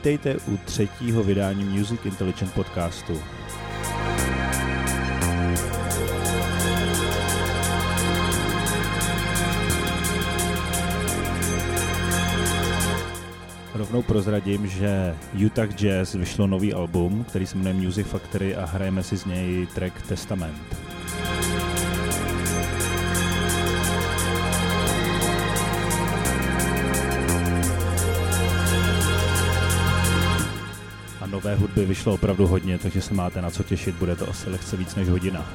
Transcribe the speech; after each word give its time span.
Vítejte 0.00 0.36
u 0.36 0.56
třetího 0.56 1.22
vydání 1.22 1.64
Music 1.64 2.00
Intelligent 2.04 2.54
podcastu. 2.54 3.22
Rovnou 13.74 14.02
prozradím, 14.02 14.66
že 14.66 15.16
Utah 15.46 15.68
Jazz 15.68 16.14
vyšlo 16.14 16.46
nový 16.46 16.74
album, 16.74 17.24
který 17.28 17.46
se 17.46 17.56
jmenuje 17.56 17.74
Music 17.74 18.06
Factory 18.06 18.56
a 18.56 18.66
hrajeme 18.66 19.02
si 19.02 19.16
z 19.16 19.24
něj 19.24 19.66
track 19.74 20.02
Testament. 20.02 20.79
Nové 31.50 31.60
hudby 31.60 31.86
vyšlo 31.86 32.14
opravdu 32.14 32.46
hodně, 32.46 32.78
takže 32.78 33.02
se 33.02 33.14
máte 33.14 33.42
na 33.42 33.50
co 33.50 33.62
těšit, 33.62 33.94
bude 33.94 34.16
to 34.16 34.30
asi 34.30 34.50
lehce 34.50 34.76
víc 34.76 34.94
než 34.94 35.08
hodina. 35.08 35.46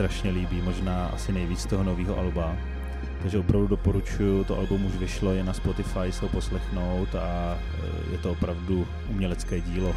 Strašně 0.00 0.30
líbí, 0.30 0.62
možná 0.62 1.06
asi 1.06 1.32
nejvíc 1.32 1.66
toho 1.66 1.84
nového 1.84 2.18
alba. 2.18 2.56
Takže 3.22 3.38
opravdu 3.38 3.66
doporučuju, 3.66 4.44
to 4.44 4.58
album 4.58 4.84
už 4.84 4.96
vyšlo, 4.96 5.32
je 5.32 5.44
na 5.44 5.52
Spotify 5.52 6.12
se 6.12 6.24
ho 6.24 6.28
poslechnout 6.28 7.14
a 7.14 7.58
e, 8.08 8.12
je 8.12 8.18
to 8.18 8.32
opravdu 8.32 8.86
umělecké 9.08 9.60
dílo. 9.60 9.94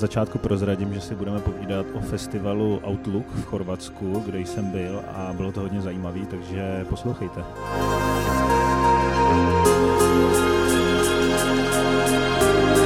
Začátku 0.00 0.38
prozradím, 0.38 0.94
že 0.94 1.00
si 1.00 1.14
budeme 1.14 1.40
povídat 1.40 1.86
o 1.92 2.00
festivalu 2.00 2.80
Outlook 2.84 3.26
v 3.34 3.44
Chorvatsku, 3.44 4.22
kde 4.26 4.40
jsem 4.40 4.70
byl 4.70 5.02
a 5.14 5.32
bylo 5.36 5.52
to 5.52 5.60
hodně 5.60 5.80
zajímavé, 5.80 6.26
takže 6.26 6.86
poslouchejte. 6.88 7.44
Thank 12.50 12.79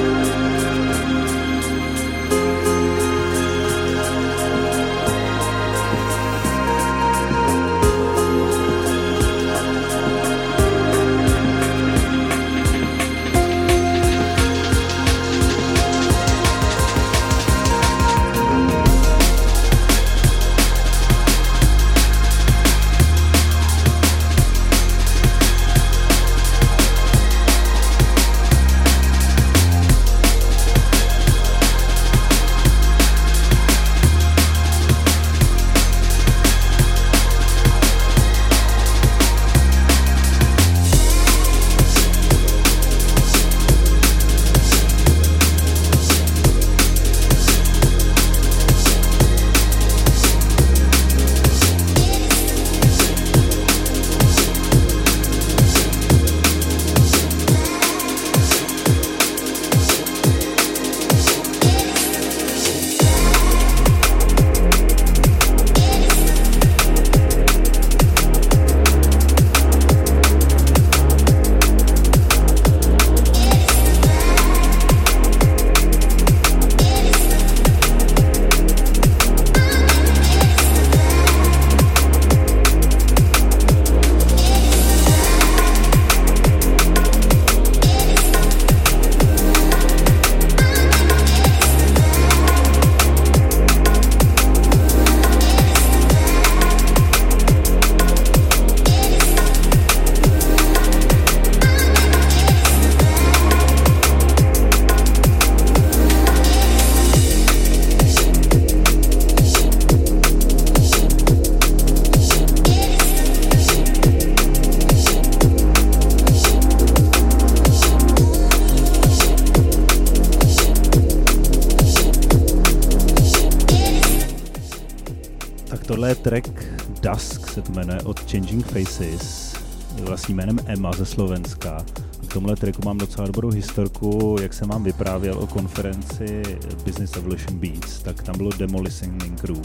Changing 128.55 128.73
Faces, 128.73 129.55
vlastním 130.01 130.37
jménem 130.37 130.59
Emma 130.67 130.93
ze 130.93 131.07
Slovenska. 131.07 131.85
K 132.29 132.33
tomhle 132.33 132.57
tracku 132.57 132.83
mám 132.85 132.99
docela 132.99 133.27
dobrou 133.27 133.51
historku, 133.51 134.37
jak 134.43 134.55
jsem 134.55 134.69
vám 134.69 134.85
vyprávěl 134.85 135.39
o 135.39 135.47
konferenci 135.47 136.43
Business 136.85 137.17
Evolution 137.17 137.59
Beats, 137.59 138.03
tak 138.03 138.23
tam 138.23 138.37
bylo 138.37 138.51
Demo 138.51 138.81
Listening 138.81 139.45
Room 139.45 139.63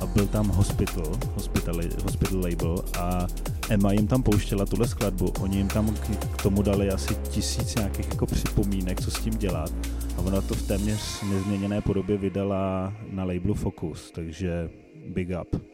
a 0.00 0.06
byl 0.06 0.26
tam 0.26 0.48
Hospital, 0.48 1.12
Hospital, 1.34 1.74
Hospital 2.04 2.40
Label 2.40 2.84
a 2.98 3.26
Emma 3.68 3.92
jim 3.92 4.06
tam 4.06 4.22
pouštěla 4.22 4.66
tuhle 4.66 4.88
skladbu. 4.88 5.32
Oni 5.40 5.56
jim 5.56 5.68
tam 5.68 5.94
k, 5.94 6.26
k 6.36 6.42
tomu 6.42 6.62
dali 6.62 6.90
asi 6.90 7.14
tisíc 7.14 7.74
nějakých 7.74 8.08
jako 8.08 8.26
připomínek, 8.26 9.00
co 9.00 9.10
s 9.10 9.20
tím 9.20 9.38
dělat 9.38 9.72
a 10.18 10.20
ona 10.20 10.40
to 10.40 10.54
v 10.54 10.62
téměř 10.62 11.00
nezměněné 11.30 11.80
podobě 11.80 12.16
vydala 12.16 12.92
na 13.10 13.24
labelu 13.24 13.54
Focus, 13.54 14.10
takže 14.10 14.70
big 15.08 15.28
up. 15.40 15.73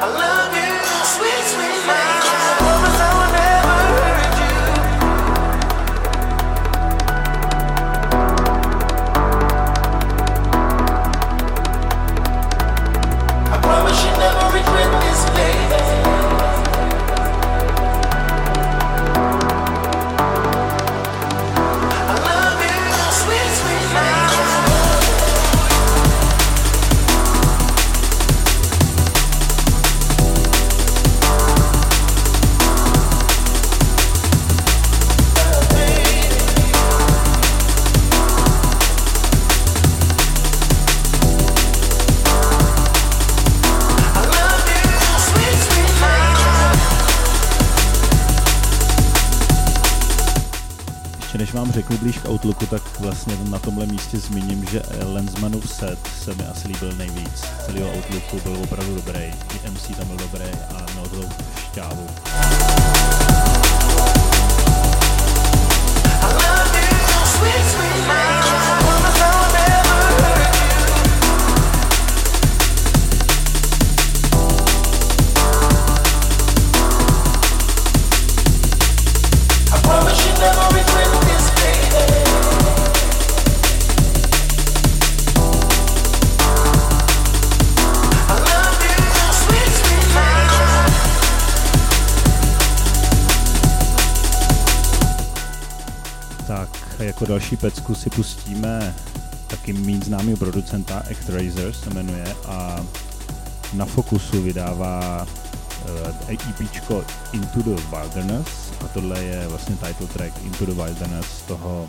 I 0.00 0.06
love 0.06 0.54
you, 0.54 0.70
sweet, 1.04 1.44
sweet 1.50 1.86
baby. 1.88 2.47
Vám 51.68 51.74
řeknu 51.74 51.98
blíž 51.98 52.18
k 52.18 52.28
Outlooku, 52.28 52.66
tak 52.66 53.00
vlastně 53.00 53.36
na 53.50 53.58
tomhle 53.58 53.86
místě 53.86 54.18
zmíním, 54.18 54.64
že 54.64 54.82
Lensmanův 55.04 55.70
set 55.70 55.98
se 56.24 56.34
mi 56.34 56.46
asi 56.46 56.68
líbil 56.68 56.92
nejvíc. 56.92 57.44
Celého 57.66 57.90
Outlooku 57.92 58.40
byl 58.40 58.56
opravdu 58.62 58.94
dobrý, 58.94 59.20
i 59.20 59.70
MC 59.70 59.96
tam 59.96 60.06
byl 60.06 60.16
dobrý 60.16 60.44
a 60.44 60.86
měl 60.92 61.08
to 61.08 61.28
šťávu. 61.70 62.06
Jako 97.18 97.32
další 97.32 97.56
pecku 97.56 97.94
si 97.94 98.10
pustíme 98.10 98.94
taky 99.46 99.72
mít 99.72 100.04
známý 100.04 100.36
producenta 100.36 100.98
Actraiser 100.98 101.72
se 101.72 101.90
jmenuje 101.90 102.36
a 102.46 102.86
na 103.72 103.86
Focusu 103.86 104.42
vydává 104.42 105.26
uh, 105.26 105.90
eh, 106.28 106.34
EP 106.34 106.60
Into 107.32 107.62
the 107.62 107.82
Wilderness 107.90 108.72
a 108.84 108.88
tohle 108.88 109.24
je 109.24 109.48
vlastně 109.48 109.76
title 109.76 110.06
track 110.06 110.44
Into 110.44 110.66
the 110.66 110.72
Wilderness 110.72 111.26
z 111.26 111.42
toho, 111.42 111.88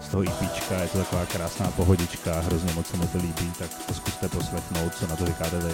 z 0.00 0.08
toho 0.08 0.22
EP, 0.22 0.42
je 0.82 0.88
to 0.92 0.98
taková 0.98 1.26
krásná 1.26 1.70
pohodička, 1.70 2.40
hrozně 2.40 2.72
moc 2.72 2.86
se 2.86 2.96
mi 2.96 3.06
to 3.06 3.18
líbí, 3.18 3.52
tak 3.58 3.70
to 3.86 3.94
zkuste 3.94 4.28
poslechnout, 4.28 4.94
co 4.94 5.06
na 5.06 5.16
to 5.16 5.26
říkáte 5.26 5.58
vy. 5.58 5.72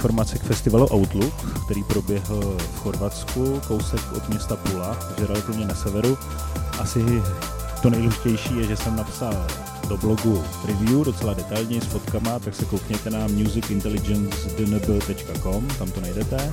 Informace 0.00 0.38
k 0.38 0.42
festivalu 0.42 0.86
Outlook, 0.86 1.34
který 1.64 1.84
proběhl 1.84 2.56
v 2.74 2.78
Chorvatsku, 2.78 3.60
kousek 3.68 4.00
od 4.16 4.28
města 4.28 4.56
Pula, 4.56 4.94
takže 4.94 5.26
relativně 5.26 5.66
na 5.66 5.74
severu. 5.74 6.18
Asi 6.78 7.22
to 7.82 7.90
nejdůležitější 7.90 8.56
je, 8.56 8.66
že 8.66 8.76
jsem 8.76 8.96
napsal 8.96 9.46
do 9.88 9.96
blogu 9.96 10.44
review 10.66 11.04
docela 11.04 11.34
detailně 11.34 11.80
s 11.80 11.84
fotkama, 11.84 12.38
tak 12.38 12.54
se 12.54 12.64
koukněte 12.64 13.10
na 13.10 13.26
musicintelligence.com, 13.26 15.68
tam 15.78 15.90
to 15.90 16.00
najdete. 16.00 16.52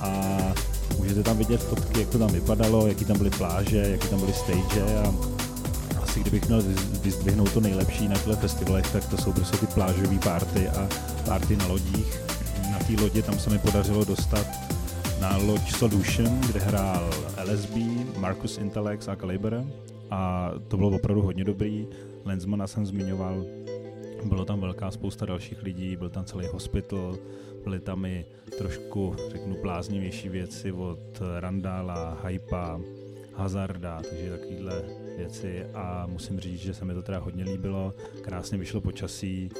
A 0.00 0.38
můžete 0.98 1.22
tam 1.22 1.38
vidět 1.38 1.62
fotky, 1.62 2.00
jak 2.00 2.08
to 2.08 2.18
tam 2.18 2.28
vypadalo, 2.28 2.86
jaký 2.86 3.04
tam 3.04 3.18
byly 3.18 3.30
pláže, 3.30 3.86
jaký 3.88 4.08
tam 4.08 4.20
byly 4.20 4.32
stage 4.32 4.82
a 5.04 5.14
asi 6.02 6.20
kdybych 6.20 6.48
měl 6.48 6.62
vyzdvihnout 7.02 7.52
to 7.52 7.60
nejlepší 7.60 8.08
na 8.08 8.14
těchto 8.14 8.36
festivalech, 8.36 8.86
tak 8.92 9.04
to 9.04 9.16
jsou 9.16 9.32
prostě 9.32 9.56
ty 9.56 9.66
plážové 9.66 10.18
party 10.18 10.68
a 10.68 10.88
party 11.24 11.56
na 11.56 11.66
lodích. 11.66 12.29
Té 12.90 13.02
lodě 13.02 13.22
tam 13.22 13.38
se 13.38 13.50
mi 13.50 13.58
podařilo 13.58 14.04
dostat 14.04 14.46
na 15.20 15.36
loď 15.36 15.60
Solution, 15.72 16.40
kde 16.40 16.60
hrál 16.60 17.10
LSB, 17.44 17.76
Marcus 18.18 18.58
Intellex 18.58 19.08
a 19.08 19.16
Caliber 19.16 19.64
a 20.10 20.50
to 20.68 20.76
bylo 20.76 20.90
opravdu 20.90 21.22
hodně 21.22 21.44
dobrý. 21.44 21.88
Lensmana 22.24 22.66
jsem 22.66 22.86
zmiňoval, 22.86 23.44
bylo 24.24 24.44
tam 24.44 24.60
velká 24.60 24.90
spousta 24.90 25.26
dalších 25.26 25.62
lidí, 25.62 25.96
byl 25.96 26.10
tam 26.10 26.24
celý 26.24 26.46
hospital, 26.46 27.18
byly 27.64 27.80
tam 27.80 28.04
i 28.04 28.24
trošku, 28.58 29.16
řeknu, 29.30 29.56
bláznivější 29.62 30.28
věci 30.28 30.72
od 30.72 31.20
Randala, 31.40 32.18
Hypa, 32.26 32.80
Hazarda, 33.34 34.02
takže 34.10 34.30
takovýhle 34.30 34.82
věci. 35.16 35.64
A 35.74 36.06
musím 36.06 36.40
říct, 36.40 36.60
že 36.60 36.74
se 36.74 36.84
mi 36.84 36.94
to 36.94 37.02
teda 37.02 37.18
hodně 37.18 37.44
líbilo, 37.44 37.94
krásně 38.22 38.58
vyšlo 38.58 38.80
počasí, 38.80 39.50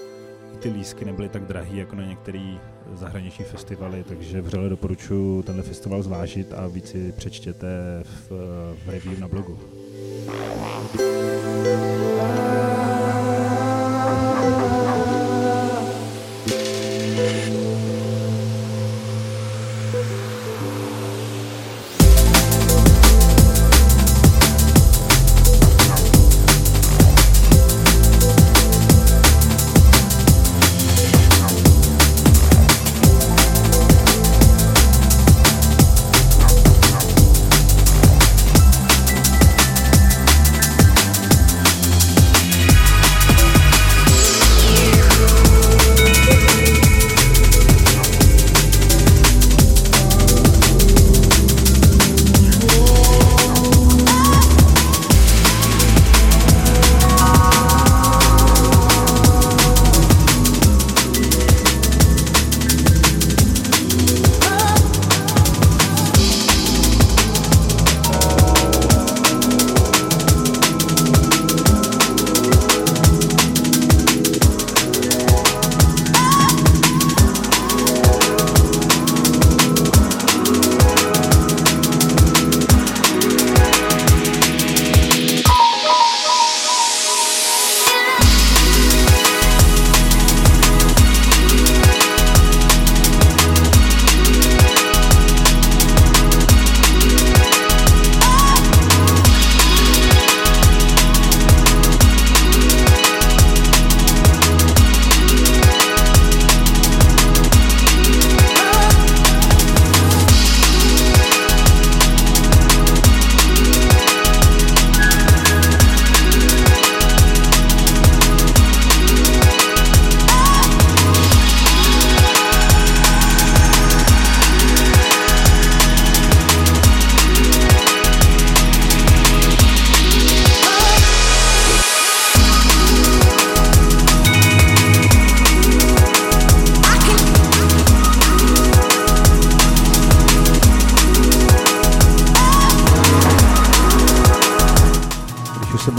ty 0.58 0.68
lísky 0.68 1.04
nebyly 1.04 1.28
tak 1.28 1.44
drahý 1.44 1.76
jako 1.76 1.96
na 1.96 2.04
některé 2.04 2.58
zahraniční 2.94 3.44
festivaly, 3.44 4.04
takže 4.08 4.40
vřele 4.40 4.68
doporučuji 4.68 5.42
tenhle 5.42 5.64
festival 5.64 6.02
zvážit 6.02 6.52
a 6.52 6.66
víc 6.66 6.88
si 6.88 7.12
přečtěte 7.12 7.68
v, 8.04 8.30
v 8.84 8.88
review 8.88 9.18
na 9.18 9.28
blogu. 9.28 9.58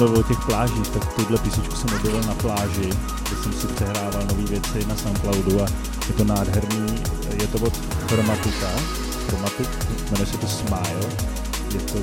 Mluvil 0.01 0.19
o 0.19 0.23
těch 0.23 0.45
plážích, 0.45 0.87
tak 0.87 1.13
tuhle 1.13 1.37
písničku 1.37 1.75
jsem 1.75 1.95
objevil 1.95 2.21
na 2.27 2.33
pláži, 2.33 2.89
kde 3.27 3.43
jsem 3.43 3.53
si 3.53 3.67
přehrával 3.67 4.21
nové 4.29 4.43
věci 4.43 4.85
na 4.85 4.95
Soundcloudu 4.95 5.61
a 5.61 5.65
je 6.07 6.13
to 6.17 6.23
nádherný, 6.23 7.03
je 7.41 7.47
to 7.47 7.57
od 7.57 7.73
Chromatika, 8.07 8.69
Chromatik, 9.27 9.69
jmenuje 10.11 10.27
se 10.27 10.37
to 10.37 10.47
Smile, 10.47 11.05
je 11.73 11.79
to, 11.79 11.97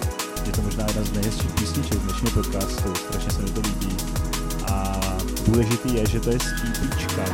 je 0.47 0.53
to 0.53 0.63
možná 0.63 0.85
jedna 0.87 1.03
z 1.03 1.13
nejhezčích 1.13 1.51
písniček 1.51 1.99
z 1.99 2.03
dnešního 2.03 2.31
podcastu, 2.31 2.95
strašně 2.95 3.31
se 3.31 3.43
mi 3.43 3.51
to 3.51 3.61
líbí. 3.61 3.97
A 4.73 5.01
důležitý 5.47 5.95
je, 5.95 6.07
že 6.07 6.21
to 6.21 6.31
je 6.31 6.39
z 6.39 6.47
EPčka 6.47 7.25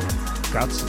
Cuts 0.53 0.85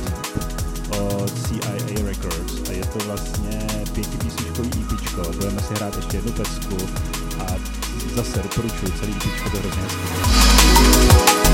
od 0.99 1.31
CIA 1.47 2.05
Records 2.05 2.69
a 2.69 2.71
je 2.71 2.85
to 2.85 2.99
vlastně 3.05 3.67
pětipísničkový 3.93 4.69
EPčko, 4.69 5.21
budeme 5.35 5.61
si 5.61 5.73
hrát 5.73 5.95
ještě 5.95 6.17
jednu 6.17 6.31
pecku 6.31 6.77
a 7.39 7.74
zase 8.15 8.43
doporučuji 8.43 8.91
celý 8.99 9.13
to 9.51 9.57
je 9.57 9.63
hrozně. 9.63 11.44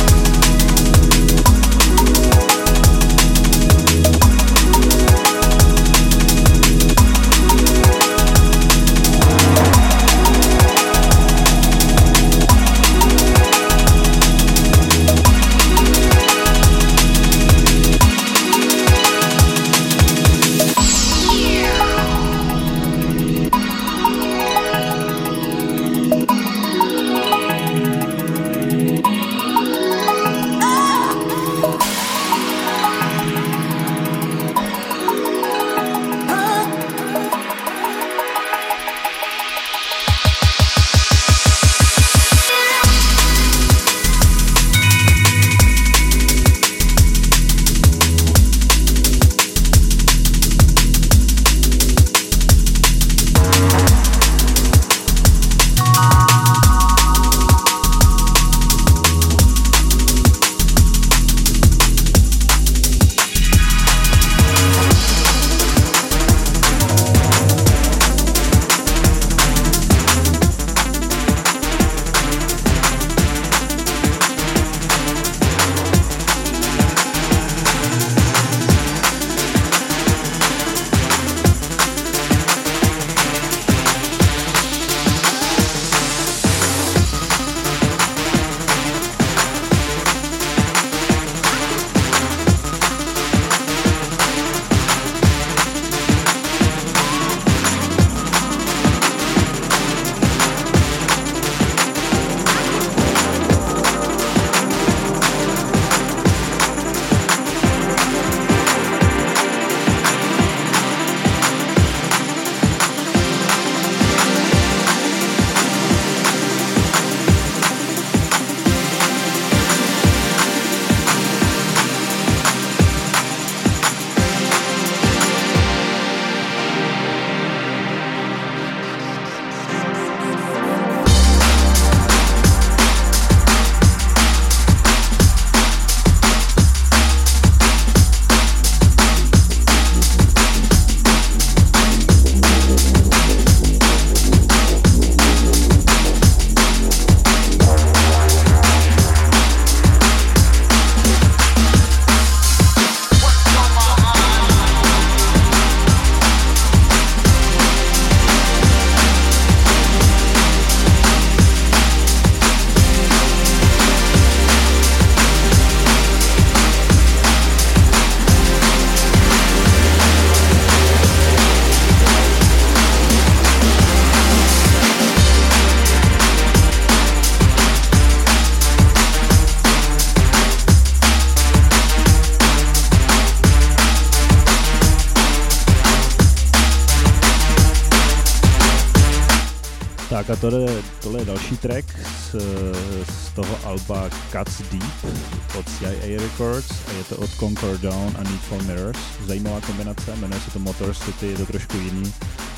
Deep 194.71 195.15
od 195.59 195.65
CIA 195.65 196.21
Records 196.21 196.71
a 196.87 196.91
je 196.91 197.03
to 197.03 197.15
od 197.15 197.29
Conquer 197.29 197.77
Down 197.77 198.15
a 198.19 198.23
Need 198.23 198.41
for 198.41 198.63
Mirrors. 198.63 198.97
Zajímavá 199.25 199.61
kombinace, 199.61 200.15
jmenuje 200.15 200.41
se 200.41 200.51
to 200.51 200.59
Motor 200.59 200.93
City, 200.93 201.27
je 201.27 201.37
to 201.37 201.45
trošku 201.45 201.77
jiný. 201.77 202.13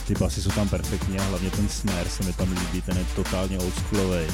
Ty 0.08 0.14
basy 0.20 0.42
jsou 0.42 0.50
tam 0.50 0.70
perfektní 0.70 1.20
a 1.20 1.24
hlavně 1.24 1.50
ten 1.52 1.70
snare 1.70 2.10
se 2.10 2.24
mi 2.24 2.34
tam 2.34 2.52
líbí, 2.52 2.82
ten 2.82 2.98
je 2.98 3.06
totálně 3.16 3.60
oldschoolový. 3.60 4.26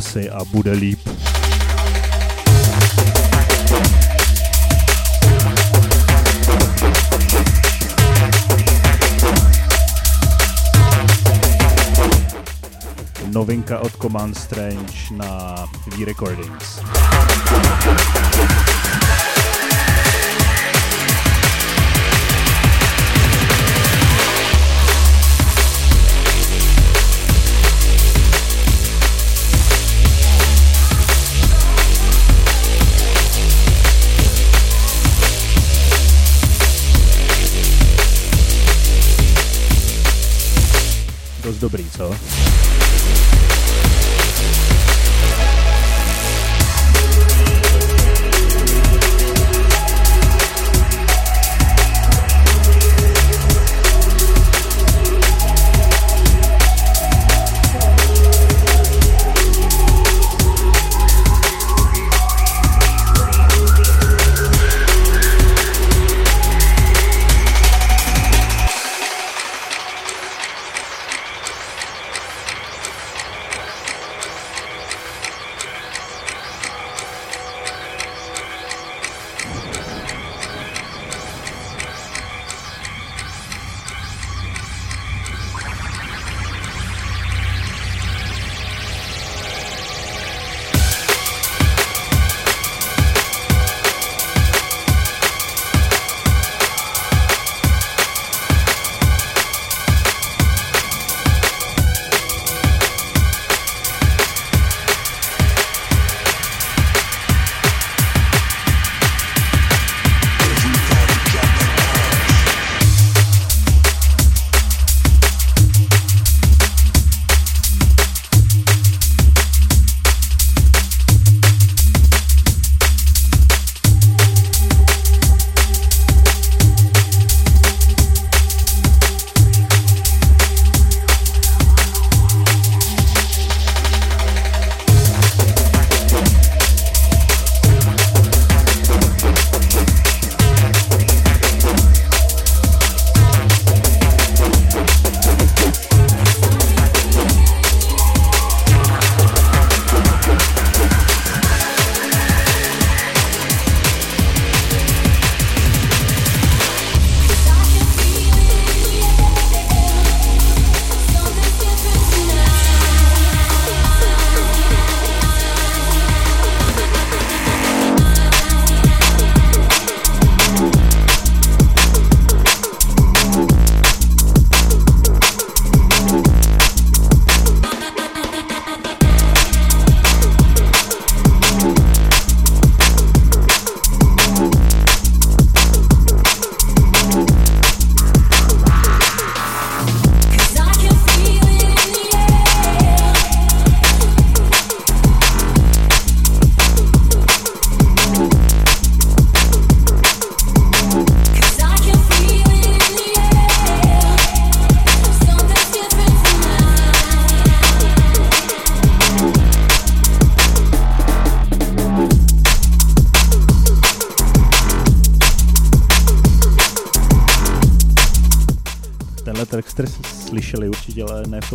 Basy 0.00 0.30
a 0.30 0.44
bude 0.44 0.72
líp. 0.72 0.98
novinka 13.32 13.78
od 13.78 13.92
Command 13.96 14.38
Strange 14.38 15.14
na 15.16 15.54
V-Recordings. 15.86 16.80
Dobrý, 41.60 41.90
co? 41.90 42.14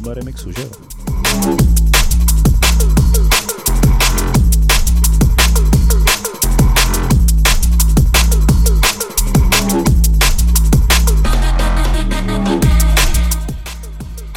Tomhle 0.05 0.13
remixu, 0.13 0.51
že 0.51 0.61
jo? 0.61 0.69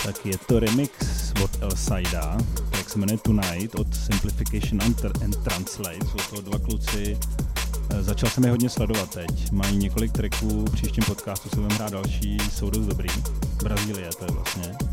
Tak 0.04 0.26
je 0.26 0.38
to 0.46 0.60
remix 0.60 0.90
od 1.44 1.50
Elsida, 1.60 2.36
jak 2.76 2.90
se 2.90 2.98
jmenuje 2.98 3.18
Tonight 3.18 3.74
od 3.74 3.94
Simplification 3.94 4.82
and 4.82 5.36
Translate. 5.44 5.98
Jsou 6.06 6.36
to 6.36 6.40
dva 6.40 6.58
kluci, 6.58 7.18
eh, 7.90 8.02
Začal 8.02 8.30
jsem 8.30 8.44
je 8.44 8.50
hodně 8.50 8.68
sledovat 8.68 9.10
teď. 9.10 9.52
Mají 9.52 9.76
několik 9.76 10.12
tracků, 10.12 10.64
v 10.64 10.72
příštím 10.72 11.04
podcastu 11.04 11.48
se 11.48 11.56
budeme 11.56 11.74
hrát 11.74 11.92
další, 11.92 12.38
jsou 12.52 12.70
dost 12.70 12.86
dobrý. 12.86 13.08
Brazílie 13.62 14.08
to 14.18 14.24
je 14.24 14.30
vlastně. 14.30 14.87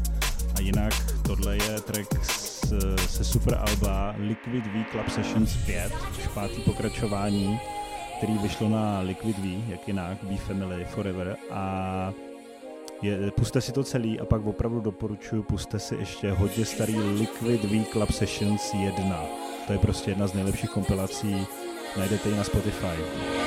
A 0.55 0.61
jinak 0.61 0.93
tohle 1.21 1.55
je 1.55 1.81
track 1.81 2.25
z, 2.25 2.73
se 3.09 3.23
super 3.23 3.57
alba 3.67 4.15
Liquid 4.17 4.65
V 4.65 4.85
Club 4.91 5.09
Sessions 5.09 5.57
5, 5.65 5.93
pátý 6.33 6.61
pokračování, 6.61 7.59
který 8.17 8.37
vyšlo 8.37 8.69
na 8.69 8.99
Liquid 8.99 9.37
V, 9.37 9.69
jak 9.69 9.87
jinak, 9.87 10.23
V 10.23 10.37
Family 10.37 10.85
Forever 10.85 11.37
a 11.51 12.13
je, 13.01 13.31
puste 13.31 13.61
si 13.61 13.71
to 13.71 13.83
celý 13.83 14.19
a 14.19 14.25
pak 14.25 14.45
opravdu 14.45 14.81
doporučuji, 14.81 15.43
puste 15.43 15.79
si 15.79 15.95
ještě 15.95 16.31
hodně 16.31 16.65
starý 16.65 16.97
Liquid 16.99 17.63
V 17.63 17.85
Club 17.91 18.11
Sessions 18.11 18.73
1. 18.73 19.25
To 19.67 19.73
je 19.73 19.79
prostě 19.79 20.11
jedna 20.11 20.27
z 20.27 20.33
nejlepších 20.33 20.69
kompilací, 20.69 21.47
najdete 21.97 22.29
ji 22.29 22.35
na 22.35 22.43
Spotify. 22.43 23.44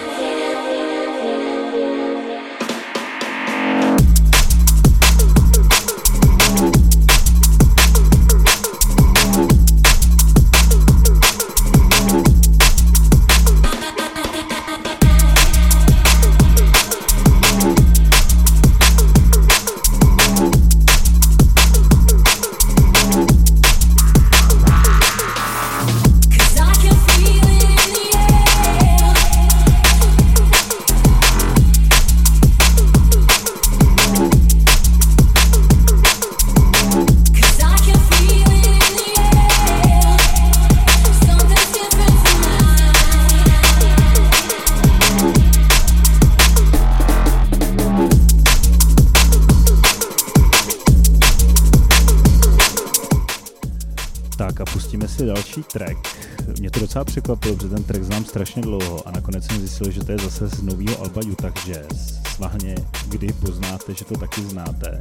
Strašně 58.29 58.63
dlouho 58.63 59.09
a 59.09 59.11
nakonec 59.11 59.47
jsem 59.47 59.59
zjistil, 59.59 59.91
že 59.91 60.05
to 60.05 60.13
je 60.13 60.19
zase 60.19 60.49
z 60.49 60.63
nového 60.63 61.01
alba 61.01 61.21
Utah 61.27 61.55
Jazz. 61.67 62.21
Svahně, 62.35 62.75
kdy 63.09 63.33
poznáte, 63.33 63.95
že 63.95 64.05
to 64.05 64.15
taky 64.15 64.43
znáte. 64.43 64.99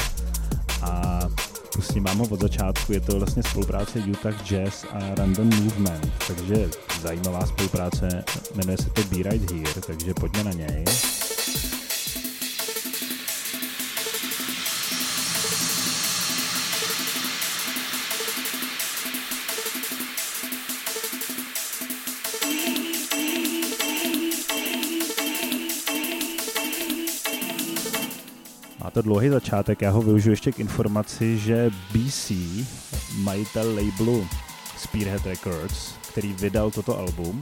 A 0.82 1.22
pustím 1.76 2.04
vám 2.04 2.18
ho 2.18 2.26
od 2.26 2.42
začátku, 2.42 2.94
je 2.94 3.02
to 3.02 3.20
vlastně 3.20 3.44
spolupráce 3.44 4.00
Utah 4.00 4.44
Jazz 4.44 4.86
a 4.92 5.16
Random 5.16 5.50
Movement, 5.64 6.12
takže 6.28 6.70
zajímavá 7.02 7.46
spolupráce, 7.46 8.24
jmenuje 8.56 8.78
se 8.78 8.90
to 8.90 9.02
Be 9.04 9.30
Right 9.30 9.52
Here, 9.52 9.82
takže 9.88 10.14
pojďme 10.14 10.44
na 10.44 10.52
něj. 10.52 10.86
Dlouhý 29.08 29.30
začátek, 29.30 29.82
já 29.82 29.92
ho 29.92 30.02
využiju 30.02 30.32
ještě 30.32 30.52
k 30.52 30.60
informaci, 30.60 31.38
že 31.38 31.70
BC, 31.94 32.32
majitel 33.16 33.76
labelu 33.76 34.28
Spearhead 34.78 35.26
Records, 35.26 35.92
který 36.10 36.34
vydal 36.34 36.72
toto 36.72 37.00
album, 37.00 37.40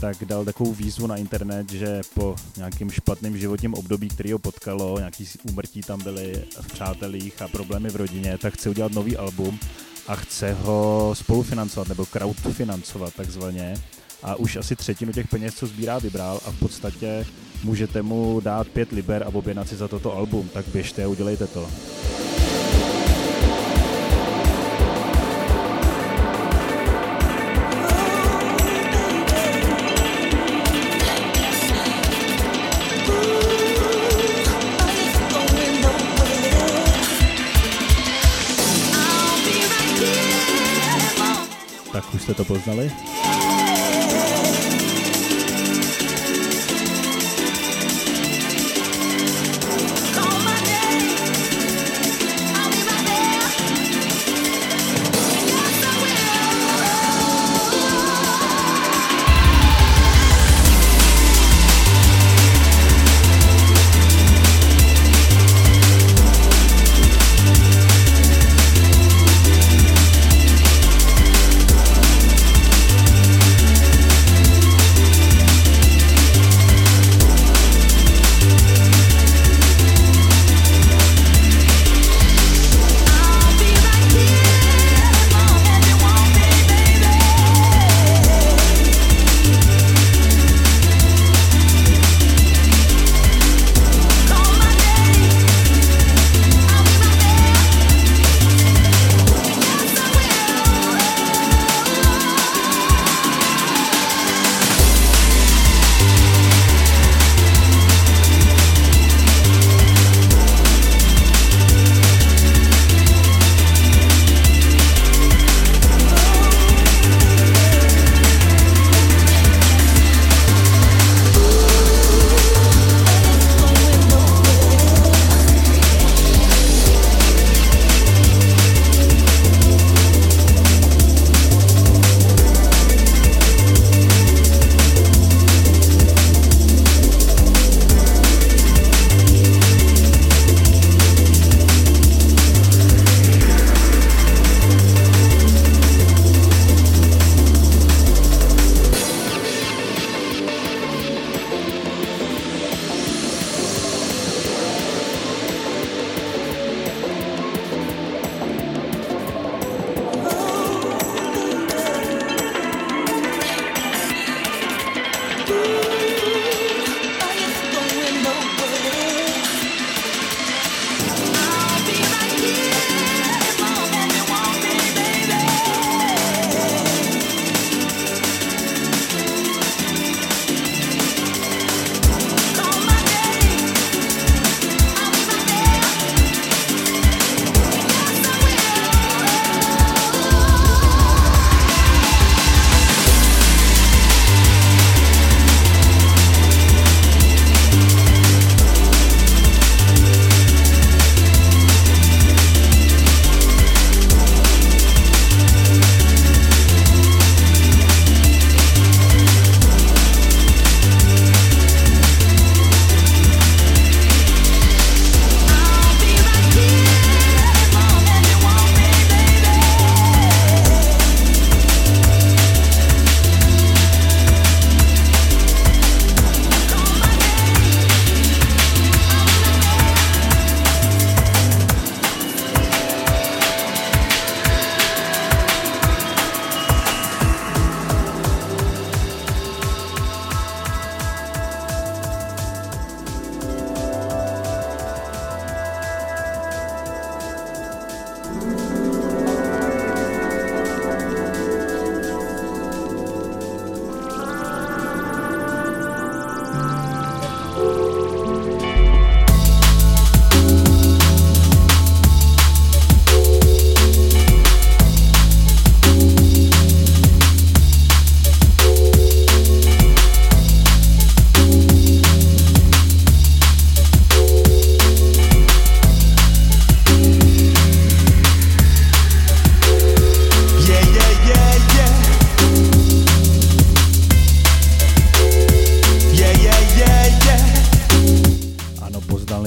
tak 0.00 0.24
dal 0.24 0.44
takovou 0.44 0.72
výzvu 0.72 1.06
na 1.06 1.16
internet, 1.16 1.72
že 1.72 2.00
po 2.14 2.36
nějakým 2.56 2.90
špatným 2.90 3.38
životním 3.38 3.74
období, 3.74 4.08
který 4.08 4.32
ho 4.32 4.38
potkalo, 4.38 4.98
nějaký 4.98 5.28
úmrtí 5.50 5.80
tam 5.80 6.02
byly 6.02 6.44
v 6.60 6.72
přátelích 6.72 7.42
a 7.42 7.48
problémy 7.48 7.90
v 7.90 7.96
rodině, 7.96 8.38
tak 8.38 8.54
chce 8.54 8.70
udělat 8.70 8.92
nový 8.92 9.16
album 9.16 9.58
a 10.06 10.16
chce 10.16 10.52
ho 10.52 11.10
spolufinancovat 11.14 11.88
nebo 11.88 12.06
crowdfinancovat 12.06 13.14
takzvaně. 13.14 13.74
A 14.22 14.34
už 14.34 14.56
asi 14.56 14.76
třetinu 14.76 15.12
těch 15.12 15.28
peněz, 15.28 15.54
co 15.54 15.66
sbírá, 15.66 15.98
vybral 15.98 16.40
a 16.44 16.50
v 16.50 16.58
podstatě 16.58 17.26
můžete 17.64 18.02
mu 18.02 18.40
dát 18.40 18.68
pět 18.68 18.92
liber 18.92 19.22
a 19.22 19.34
objednat 19.34 19.68
si 19.68 19.76
za 19.76 19.88
toto 19.88 20.16
album, 20.16 20.48
tak 20.52 20.64
běžte 20.68 21.04
a 21.04 21.08
udělejte 21.08 21.46
to. 21.46 21.68
Tak 41.92 42.14
už 42.14 42.22
jste 42.22 42.34
to 42.34 42.44
poznali? 42.44 42.92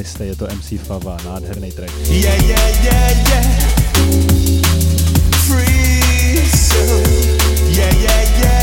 To 0.02 0.47
MC 0.49 0.78
Fava, 0.82 1.18
nádherný 1.26 1.72
track. 1.72 1.91
Yeah, 2.10 2.34
yeah, 2.49 2.68
yeah, 2.82 3.10
yeah. 3.30 3.45
Free 5.45 6.41
soul. 6.49 7.06
Yeah, 7.70 7.93
yeah, 8.02 8.41
yeah, 8.41 8.61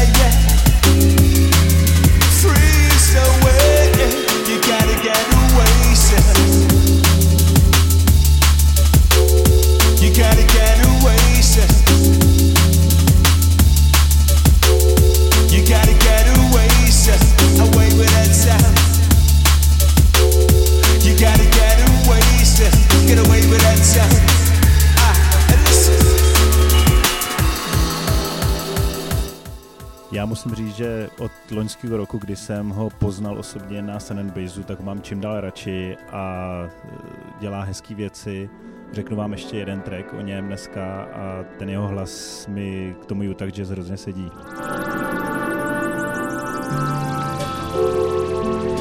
musím 30.45 30.67
říct, 30.67 30.77
že 30.77 31.09
od 31.19 31.33
loňského 31.51 31.97
roku, 31.97 32.19
kdy 32.19 32.37
jsem 32.37 32.69
ho 32.69 32.91
poznal 32.91 33.39
osobně 33.39 33.83
na 33.83 34.01
Sun 34.01 34.33
tak 34.67 34.79
ho 34.79 34.85
mám 34.85 35.03
čím 35.03 35.21
dál 35.21 35.41
radši 35.41 35.97
a 36.13 36.53
e, 36.65 36.71
dělá 37.41 37.63
hezké 37.63 37.95
věci. 37.95 38.51
Řeknu 38.93 39.17
vám 39.17 39.33
ještě 39.33 39.57
jeden 39.57 39.81
track 39.81 40.15
o 40.19 40.21
něm 40.21 40.47
dneska 40.47 41.03
a 41.03 41.45
ten 41.59 41.71
jeho 41.71 41.89
hlas 41.89 42.47
mi 42.47 42.97
k 43.03 43.05
tomu 43.07 43.23
Utah 43.23 43.49
Jazz 43.49 43.69
hrozně 43.69 43.97
sedí. 43.97 44.31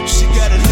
She 0.05 0.27
got 0.27 0.51
a 0.51 0.67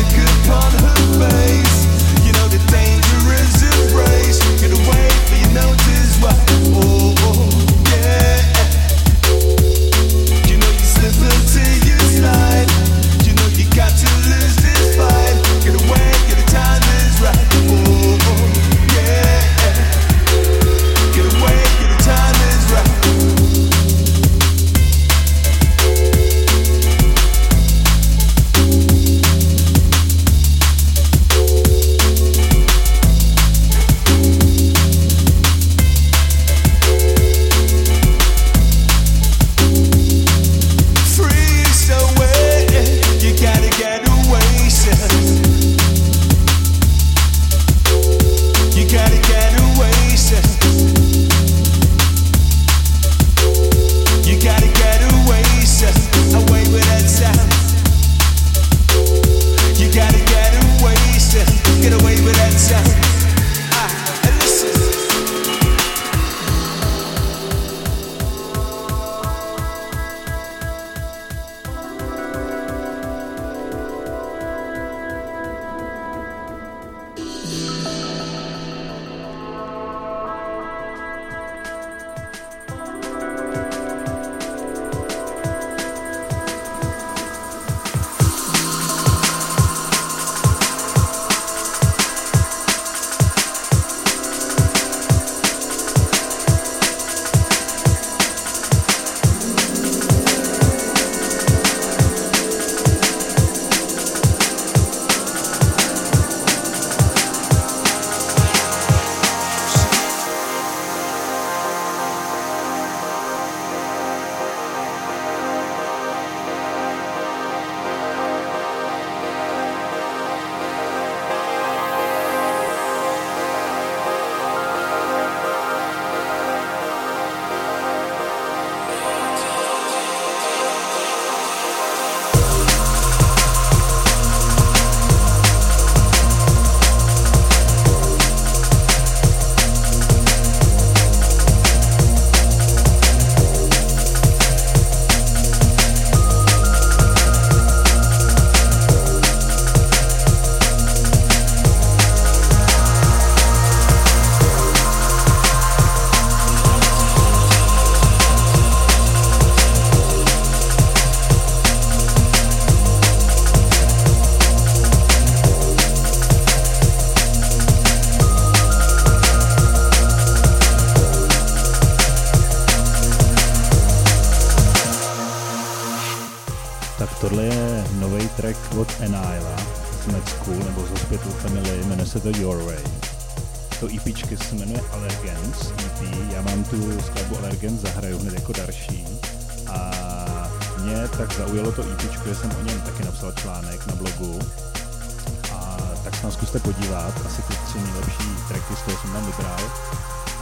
se 196.55 196.59
podívat, 196.59 197.13
asi 197.25 197.41
ty 197.41 197.53
tři 197.67 197.79
nejlepší 197.79 198.23
tracky 198.47 198.75
z 198.75 198.81
toho 198.81 198.97
jsem 198.97 199.11
tam 199.11 199.25
vybral. 199.25 199.71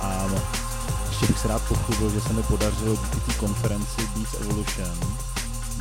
A 0.01 0.26
ještě 1.09 1.26
bych 1.28 1.39
se 1.39 1.47
rád 1.47 1.61
pochlubil, 1.61 2.09
že 2.09 2.22
se 2.22 2.34
mi 2.34 2.43
podařilo 2.43 2.95
díky 2.95 3.20
té 3.20 3.34
konferenci 3.34 4.01
Beats 4.16 4.34
Evolution 4.41 4.97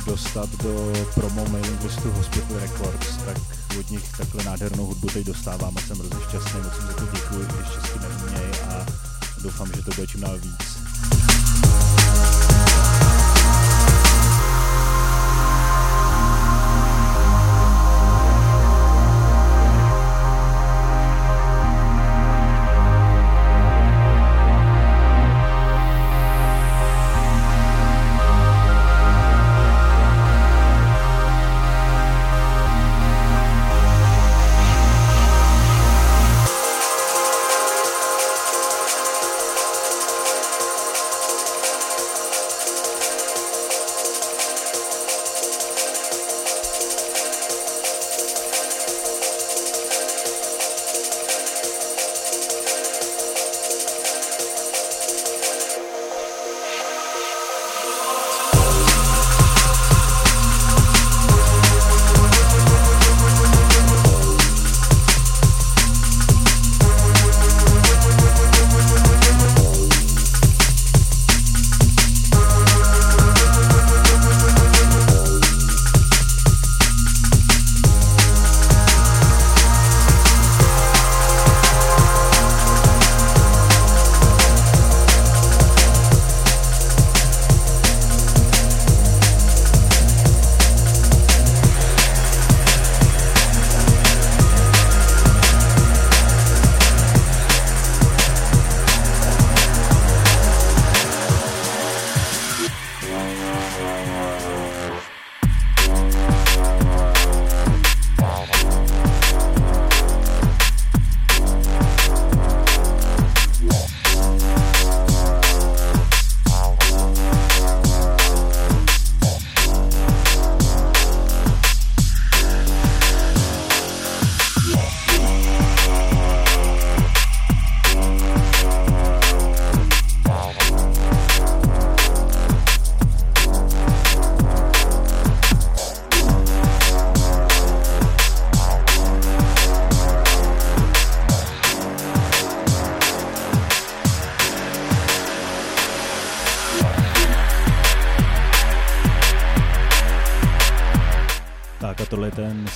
dostat 0.05 0.49
do 0.49 0.93
promo 1.15 1.45
mailing 1.49 1.83
listu 1.83 2.11
Hospital 2.11 2.59
Records, 2.59 3.17
tak 3.25 3.37
od 3.79 3.91
nich 3.91 4.17
takhle 4.17 4.43
nádhernou 4.43 4.85
hudbu 4.85 5.07
teď 5.07 5.25
dostávám 5.25 5.77
a 5.77 5.81
jsem 5.81 5.97
hrozně 5.97 6.19
šťastný, 6.29 6.61
moc 6.61 6.73
jim 6.77 6.87
za 6.87 6.93
to 6.93 7.05
děkuji, 7.13 7.47
ještě 7.59 7.79
s 7.79 7.93
tím 7.93 8.01
a 8.69 8.85
doufám, 9.43 9.67
že 9.75 9.81
to 9.81 9.91
bude 9.95 10.07
čím 10.07 10.21
dál 10.21 10.37
víc. 10.37 10.72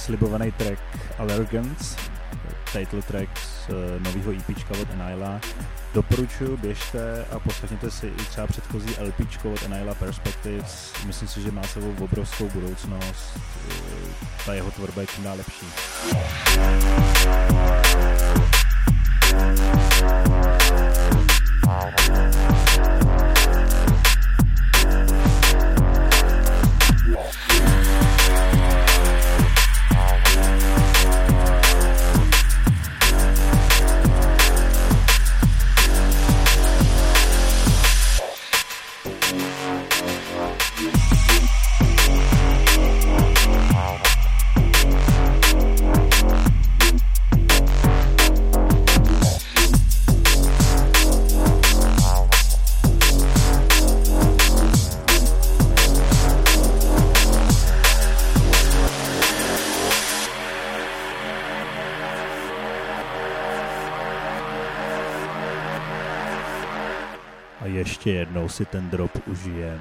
Slibovaný 0.08 0.52
track 0.52 0.80
Allergence, 1.20 1.96
title 2.72 3.02
track 3.02 3.30
z 3.38 3.70
uh, 3.70 3.76
nového 4.04 4.32
EPčka 4.32 4.74
od 4.82 4.88
Enila. 4.94 5.42
Doporučuji, 5.94 6.58
běžte 6.58 7.26
a 7.32 7.40
poslechněte 7.40 7.92
si 7.92 8.08
i 8.08 8.26
třeba 8.30 8.48
předchozí 8.48 8.96
LPčko 9.02 9.52
od 9.52 9.64
Enila 9.64 9.96
Perspectives. 9.96 10.94
Myslím 11.06 11.28
si, 11.28 11.42
že 11.42 11.52
má 11.52 11.64
sebou 11.64 11.94
obrovskou 12.00 12.50
budoucnost. 12.50 13.40
Uh, 13.68 13.74
ta 14.46 14.54
jeho 14.54 14.72
tvorba 14.72 15.02
je 15.02 15.08
čím 15.08 15.24
dál 15.24 15.38
lepší. 15.38 15.68
A 21.70 22.57
si 68.50 68.66
ten 68.66 68.90
drop 68.90 69.12
užijem. 69.28 69.80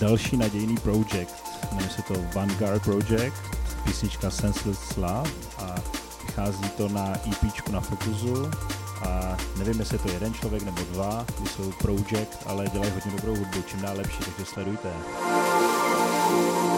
Další 0.00 0.36
nadějný 0.36 0.76
project. 0.76 1.34
Jmenuje 1.72 1.90
se 1.90 2.02
to 2.02 2.14
Vanguard 2.34 2.82
Project, 2.82 3.36
písnička 3.84 4.30
Senseless 4.30 4.96
Love 4.96 5.30
a 5.58 5.74
vychází 6.26 6.68
to 6.76 6.88
na 6.88 7.12
EP 7.28 7.68
na 7.70 7.80
Focusu 7.80 8.50
a 9.02 9.36
nevím, 9.58 9.80
jestli 9.80 9.94
je 9.94 9.98
to 9.98 10.08
jeden 10.08 10.34
člověk 10.34 10.62
nebo 10.62 10.82
dva, 10.92 11.24
ty 11.42 11.48
jsou 11.48 11.72
project, 11.72 12.38
ale 12.46 12.68
dělají 12.68 12.92
hodně 12.92 13.12
dobrou 13.12 13.36
hudbu, 13.36 13.62
čím 13.62 13.80
dál 13.80 13.96
lepší, 13.96 14.18
takže 14.18 14.44
sledujte. 14.44 14.88
další 14.88 16.69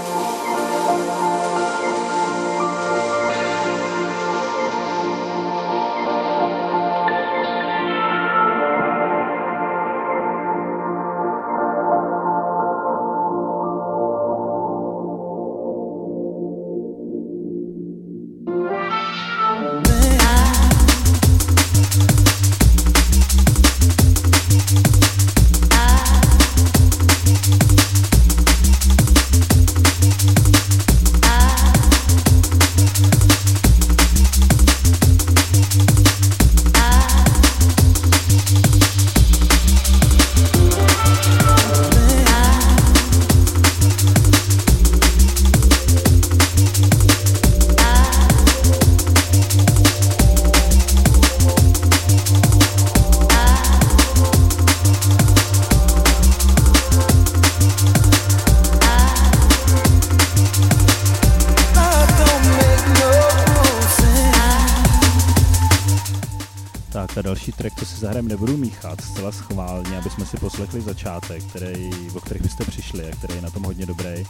si 70.32 70.38
poslechli 70.38 70.80
začátek, 70.80 71.44
který, 71.44 71.90
o 72.14 72.20
kterých 72.20 72.42
byste 72.42 72.64
přišli 72.64 73.12
a 73.12 73.16
který 73.16 73.34
je 73.34 73.42
na 73.42 73.50
tom 73.50 73.62
hodně 73.62 73.86
dobrý. 73.86 74.24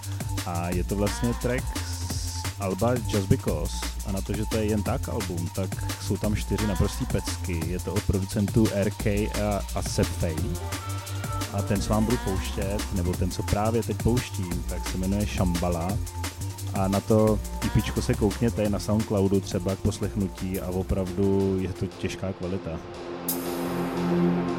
A 0.47 0.69
je 0.69 0.85
to 0.85 0.97
vlastně 0.97 1.35
track 1.43 1.65
z 1.79 2.43
Alba 2.61 2.95
Just 2.95 3.29
Because. 3.29 3.77
A 4.07 4.13
na 4.13 4.21
to, 4.21 4.33
že 4.33 4.47
to 4.47 4.57
je 4.57 4.65
jen 4.65 4.83
tak 4.83 5.09
album, 5.09 5.49
tak 5.55 6.03
jsou 6.03 6.17
tam 6.17 6.37
čtyři 6.37 6.67
naprostý 6.67 7.07
pecky. 7.07 7.61
Je 7.67 7.79
to 7.79 7.95
od 7.95 8.03
producentů 8.03 8.67
RK 8.85 9.07
a, 9.07 9.63
a 9.75 9.83
Sepfej. 9.83 10.37
A 11.53 11.63
ten, 11.63 11.81
co 11.81 11.91
vám 11.91 12.05
budu 12.05 12.17
pouštět, 12.25 12.79
nebo 12.95 13.13
ten, 13.13 13.31
co 13.31 13.43
právě 13.43 13.83
teď 13.83 14.03
pouštím, 14.03 14.65
tak 14.69 14.89
se 14.89 14.99
jmenuje 14.99 15.27
Shambhala 15.27 15.99
a 16.75 16.89
na 16.89 17.01
to 17.01 17.39
IP 17.65 17.95
se 18.01 18.15
koukněte 18.15 18.69
na 18.69 18.79
Soundcloudu 18.79 19.41
třeba 19.41 19.77
k 19.77 19.79
poslechnutí 19.79 20.61
a 20.61 20.69
opravdu 20.69 21.57
je 21.61 21.73
to 21.73 21.87
těžká 21.87 22.33
kvalita. 22.33 22.71
správně. 24.13 24.52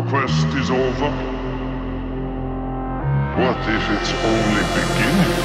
The 0.00 0.08
quest 0.08 0.46
is 0.56 0.70
over? 0.70 1.10
What 3.36 3.58
if 3.68 3.90
it's 3.90 4.12
only 4.24 4.62
beginning? 4.72 5.39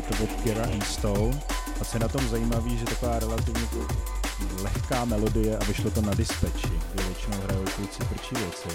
Je 0.00 0.16
to 0.16 0.24
od 0.24 0.30
Kira 0.42 0.64
and 0.64 0.84
Stone. 0.84 1.40
A 1.80 1.84
co 1.84 1.96
je 1.96 2.00
na 2.00 2.08
tom 2.08 2.28
zajímavé, 2.28 2.70
že 2.70 2.84
taková 2.84 3.18
relativně 3.18 3.62
lehká 4.62 5.04
melodie 5.04 5.58
a 5.58 5.64
vyšlo 5.64 5.90
to 5.90 6.00
na 6.00 6.14
dispatchi, 6.14 6.80
kde 6.92 7.04
většinou 7.04 7.36
hrajou 7.44 7.64
kluci 7.76 7.98
tvrdší 7.98 8.34
věci. 8.34 8.68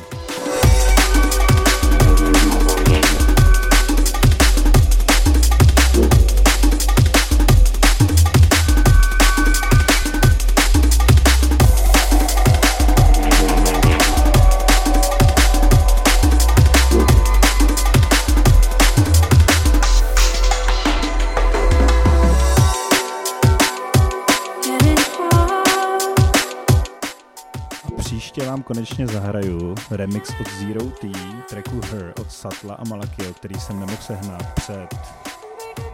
Konečně 28.65 29.07
zahraju 29.07 29.75
remix 29.91 30.29
od 30.41 30.47
Zero 30.59 30.85
T, 30.85 31.07
tracku 31.49 31.81
Her 31.91 32.13
od 32.21 32.31
Satla 32.31 32.75
a 32.75 32.83
Malakio, 32.89 33.33
který 33.33 33.59
jsem 33.59 33.79
nemohl 33.79 34.01
sehnat 34.01 34.53
před 34.53 34.87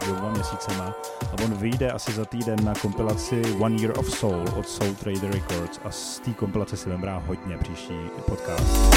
dvěma 0.00 0.30
měsícema. 0.30 0.94
A 1.32 1.44
on 1.44 1.54
vyjde 1.54 1.90
asi 1.90 2.12
za 2.12 2.24
týden 2.24 2.64
na 2.64 2.74
kompilaci 2.74 3.42
One 3.60 3.76
Year 3.82 3.98
of 3.98 4.18
Soul 4.18 4.44
od 4.58 4.68
Soul 4.68 4.94
Trader 4.94 5.32
Records 5.32 5.80
a 5.84 5.90
z 5.90 6.18
té 6.18 6.32
kompilace 6.32 6.76
si 6.76 6.88
vem 6.88 7.22
hodně 7.26 7.58
příští 7.58 7.94
podcast. 8.26 8.92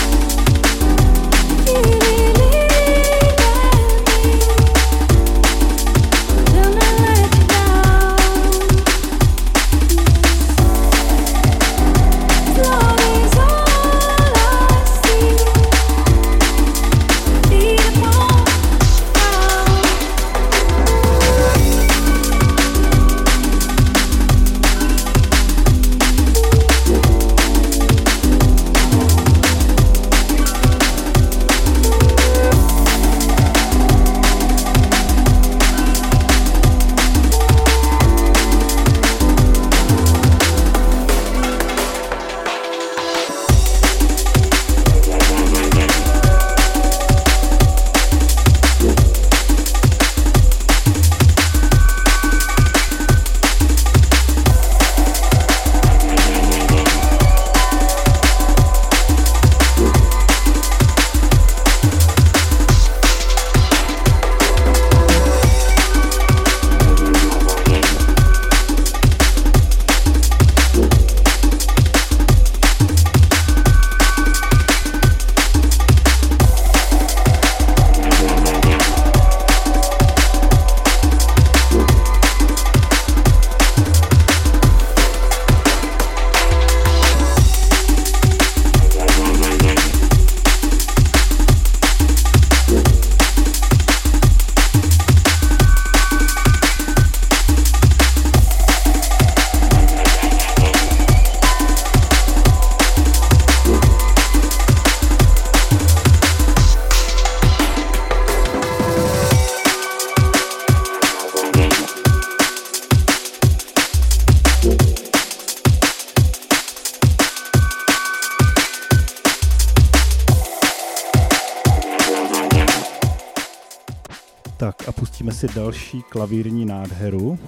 Další 125.65 126.03
klavírní 126.09 126.65
nádheru. 126.65 127.39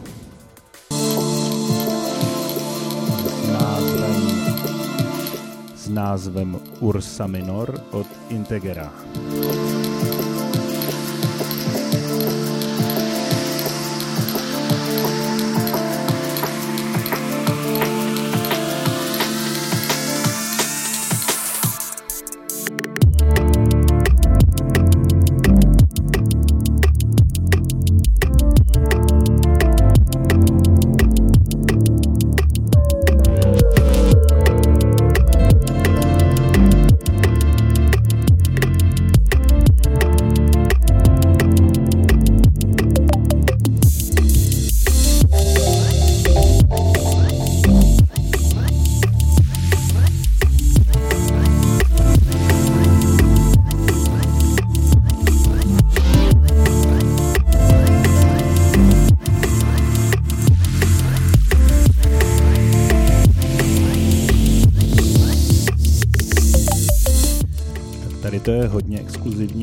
S 3.29 3.47
názvem, 3.51 4.55
s 5.75 5.89
názvem 5.89 6.59
Ursa 6.79 7.27
Minor 7.27 7.81
od 7.91 8.07
Integera. 8.29 8.93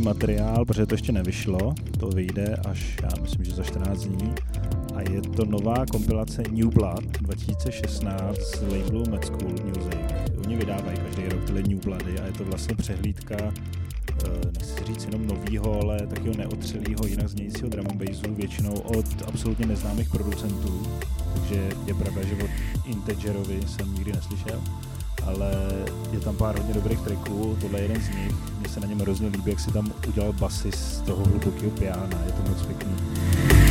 Materiál, 0.05 0.65
protože 0.65 0.87
to 0.87 0.95
ještě 0.95 1.13
nevyšlo. 1.13 1.75
To 2.01 2.09
vyjde 2.09 2.57
až, 2.69 2.97
já 3.03 3.09
myslím, 3.23 3.45
že 3.45 3.53
za 3.53 3.63
14 3.63 4.05
dní. 4.05 4.35
A 4.95 5.01
je 5.01 5.23
to 5.23 5.45
nová 5.45 5.87
kompilace 5.87 6.43
New 6.51 6.69
Blood 6.69 7.05
2016 7.05 8.39
z 8.39 8.63
labelu 8.63 9.05
Mad 9.11 9.25
School 9.25 9.51
Music. 9.51 10.33
Oni 10.45 10.57
vydávají 10.57 10.99
každý 10.99 11.23
rok 11.29 11.45
tyhle 11.45 11.63
New 11.63 11.85
Bloody 11.85 12.19
a 12.19 12.27
je 12.27 12.33
to 12.33 12.45
vlastně 12.45 12.75
přehlídka 12.75 13.37
eh, 13.41 14.29
nechci 14.59 14.85
říct 14.85 15.05
jenom 15.05 15.27
novýho, 15.27 15.81
ale 15.83 16.07
takového 16.07 16.37
neotřelého, 16.37 17.07
jinak 17.07 17.29
znějícího 17.29 17.69
drum 17.69 17.87
bassu, 17.95 18.35
většinou 18.35 18.75
od 18.75 19.07
absolutně 19.29 19.67
neznámých 19.67 20.11
producentů. 20.11 20.83
Takže 21.35 21.69
je 21.87 21.95
pravda, 21.95 22.23
že 22.23 22.35
od 22.45 22.51
Integerovi 22.87 23.61
jsem 23.67 23.95
nikdy 23.95 24.13
neslyšel 24.13 24.61
ale 25.27 25.51
je 26.13 26.21
tam 26.21 26.37
pár 26.37 26.59
hodně 26.59 26.75
dobrých 26.75 27.01
tracků, 27.01 27.57
tohle 27.61 27.79
je 27.79 27.85
jeden 27.85 28.03
z 28.03 28.09
nich. 28.09 28.35
Mně 28.59 28.69
se 28.69 28.81
na 28.81 28.87
něm 28.87 29.01
hrozně 29.01 29.29
líbí, 29.29 29.51
jak 29.51 29.61
si 29.61 29.73
tam 29.73 29.93
udělal 30.09 30.33
basy 30.33 30.73
z 30.73 31.01
toho 31.01 31.25
hlubokého 31.25 31.71
piana, 31.71 32.19
je 32.27 32.33
to 32.33 32.51
moc 32.51 32.63
pěkný. 32.63 33.64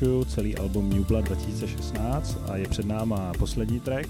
Jednou 0.00 0.20
doporučuji 0.20 0.24
celý 0.24 0.56
album 0.56 0.90
New 0.90 1.04
Blood 1.04 1.24
2016 1.24 2.38
a 2.48 2.56
je 2.56 2.68
před 2.68 2.86
náma 2.86 3.32
poslední 3.38 3.80
track, 3.80 4.08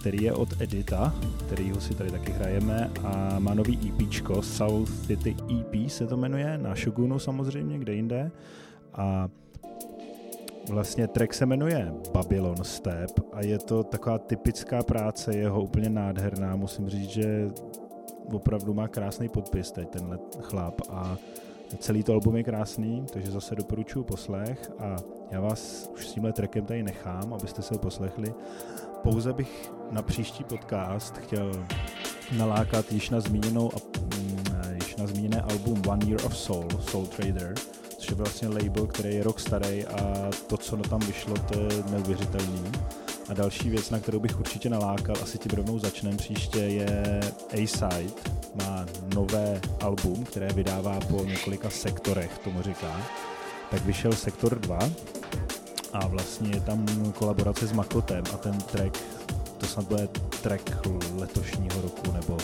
který 0.00 0.22
je 0.22 0.32
od 0.32 0.60
Edita, 0.60 1.14
kterýho 1.46 1.80
si 1.80 1.94
tady 1.94 2.10
taky 2.10 2.32
hrajeme 2.32 2.90
a 3.04 3.38
má 3.38 3.54
nový 3.54 3.78
EPčko, 3.88 4.42
South 4.42 5.06
City 5.06 5.36
EP 5.60 5.90
se 5.90 6.06
to 6.06 6.16
jmenuje, 6.16 6.58
na 6.58 6.74
Shogunu 6.74 7.18
samozřejmě, 7.18 7.78
kde 7.78 7.94
jinde. 7.94 8.30
A 8.94 9.28
Vlastně 10.68 11.08
track 11.08 11.34
se 11.34 11.46
jmenuje 11.46 11.92
Babylon 12.12 12.64
Step 12.64 13.10
a 13.32 13.44
je 13.44 13.58
to 13.58 13.84
taková 13.84 14.18
typická 14.18 14.82
práce, 14.82 15.36
jeho 15.36 15.62
úplně 15.62 15.90
nádherná. 15.90 16.56
Musím 16.56 16.88
říct, 16.88 17.10
že 17.10 17.50
opravdu 18.32 18.74
má 18.74 18.88
krásný 18.88 19.28
podpis 19.28 19.72
teď 19.72 19.88
tenhle 19.88 20.18
chlap 20.42 20.80
a 20.90 21.16
celý 21.78 22.02
to 22.02 22.12
album 22.12 22.36
je 22.36 22.44
krásný, 22.44 23.06
takže 23.12 23.30
zase 23.30 23.54
doporučuji 23.54 24.04
poslech 24.04 24.70
a 24.78 24.96
já 25.30 25.40
vás 25.40 25.90
už 25.94 26.08
s 26.08 26.12
tímhle 26.12 26.32
trackem 26.32 26.64
tady 26.64 26.82
nechám, 26.82 27.34
abyste 27.34 27.62
se 27.62 27.74
ho 27.74 27.78
poslechli. 27.78 28.34
Pouze 29.02 29.32
bych 29.32 29.72
na 29.90 30.02
příští 30.02 30.44
podcast 30.44 31.18
chtěl 31.18 31.52
nalákat 32.36 32.92
již 32.92 33.10
na 33.10 33.20
zmíněnou 33.20 33.70
mm, 34.00 34.44
již 34.74 34.96
na 34.96 35.06
zmíněné 35.06 35.40
album 35.40 35.82
One 35.88 36.06
Year 36.06 36.26
of 36.26 36.36
Soul, 36.36 36.68
Soul 36.80 37.06
Trader, 37.06 37.54
což 37.98 38.08
je 38.08 38.14
vlastně 38.14 38.48
label, 38.48 38.86
který 38.86 39.14
je 39.14 39.22
rok 39.22 39.40
starý 39.40 39.86
a 39.86 40.30
to, 40.46 40.56
co 40.56 40.76
tam 40.76 41.00
vyšlo, 41.00 41.34
to 41.34 41.60
je 41.60 41.82
neuvěřitelný. 41.90 42.62
A 43.28 43.34
další 43.34 43.70
věc, 43.70 43.90
na 43.90 43.98
kterou 43.98 44.20
bych 44.20 44.40
určitě 44.40 44.70
nalákal, 44.70 45.16
asi 45.22 45.38
tím 45.38 45.52
rovnou 45.54 45.78
začneme 45.78 46.16
příště, 46.16 46.58
je 46.58 47.20
A-Side. 47.52 48.12
Má 48.54 48.86
nové 49.14 49.60
album, 49.80 50.24
které 50.24 50.52
vydává 50.52 51.00
po 51.00 51.24
několika 51.24 51.70
sektorech, 51.70 52.38
tomu 52.44 52.62
říká. 52.62 53.02
Tak 53.70 53.84
vyšel 53.84 54.12
sektor 54.12 54.58
2 54.58 54.78
a 55.92 56.06
vlastně 56.06 56.50
je 56.54 56.60
tam 56.60 56.86
kolaborace 57.14 57.66
s 57.66 57.72
Makotem 57.72 58.24
a 58.34 58.36
ten 58.36 58.58
track, 58.58 58.98
to 59.58 59.66
snad 59.66 59.86
bude 59.86 60.08
track 60.42 60.86
letošního 61.16 61.82
roku, 61.82 62.12
nebo 62.12 62.36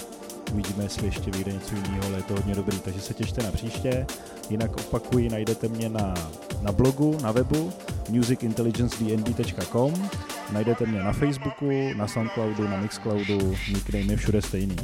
uvidíme, 0.53 0.85
jestli 0.85 1.07
ještě 1.07 1.31
vyjde 1.31 1.53
něco 1.53 1.75
jiného, 1.75 2.07
ale 2.07 2.17
je 2.17 2.23
to 2.23 2.35
hodně 2.35 2.55
dobrý, 2.55 2.79
takže 2.79 3.01
se 3.01 3.15
těšte 3.15 3.43
na 3.43 3.53
příště. 3.53 4.07
Jinak 4.51 4.77
opakuji, 4.77 5.29
najdete 5.29 5.69
mě 5.69 5.89
na, 5.89 6.15
na 6.63 6.73
blogu, 6.73 7.19
na 7.23 7.33
webu 7.33 7.73
musicintelligencednb.com 8.09 10.11
Najdete 10.53 10.87
mě 10.87 11.03
na 11.03 11.13
Facebooku, 11.13 11.71
na 11.97 12.09
Soundcloudu, 12.09 12.69
na 12.69 12.77
Mixcloudu, 12.77 13.57
nickname 13.69 14.05
je 14.05 14.17
všude 14.17 14.43
stejný. 14.43 14.77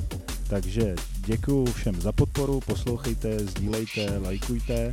Takže 0.48 0.94
děkuji 1.16 1.66
všem 1.72 2.00
za 2.00 2.12
podporu, 2.12 2.60
poslouchejte, 2.60 3.38
sdílejte, 3.38 4.18
lajkujte. 4.18 4.92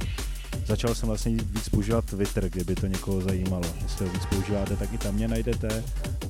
Začal 0.65 0.95
jsem 0.95 1.07
vlastně 1.07 1.32
víc 1.32 1.69
používat 1.69 2.05
Twitter, 2.05 2.49
kdyby 2.49 2.76
to 2.76 2.88
někoho 2.88 3.21
zajímalo. 3.21 3.63
Jestli 3.84 4.07
ho 4.07 4.13
víc 4.13 4.26
používáte, 4.26 4.76
tak 4.76 4.93
i 4.93 4.97
tam 4.97 5.15
mě 5.15 5.28
najdete 5.28 5.84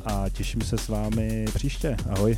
a 0.05 0.29
těším 0.29 0.61
se 0.61 0.77
s 0.77 0.87
vámi 0.87 1.45
příště. 1.53 1.97
Ahoj. 2.09 2.37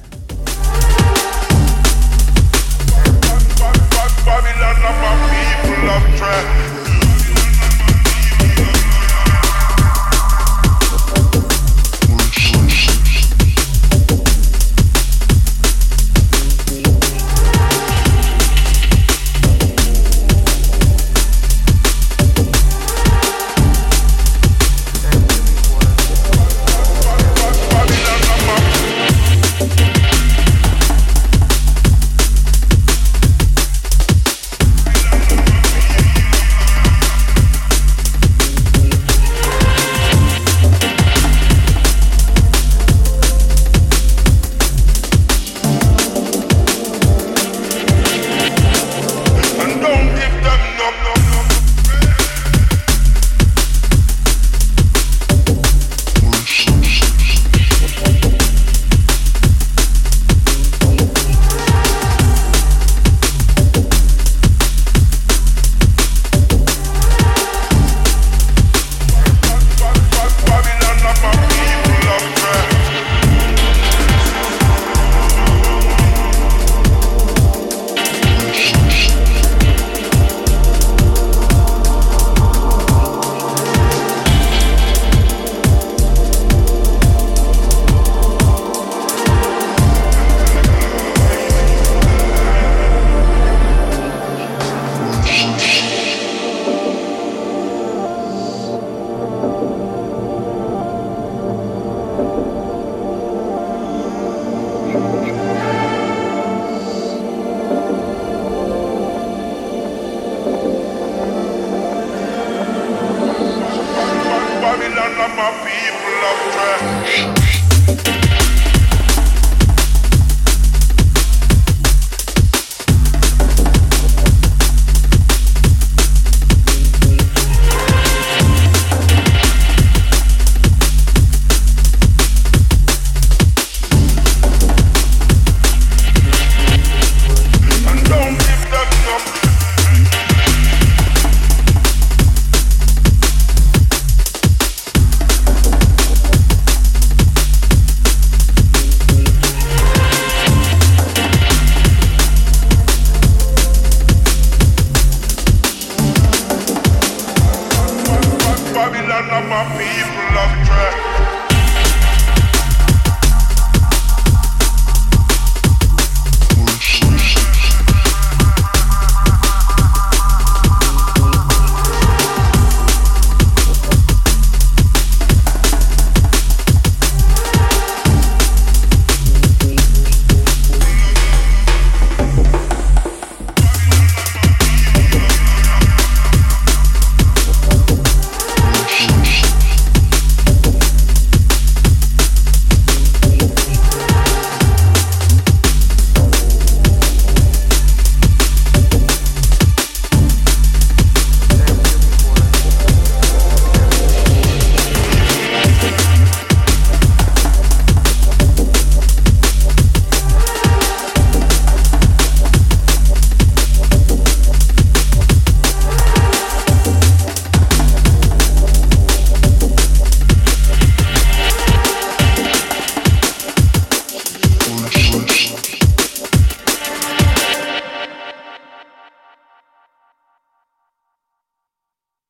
Babylon, 4.26 4.76
I'm 4.76 5.03
a 5.03 5.28
people 5.64 5.89
of 5.95 6.86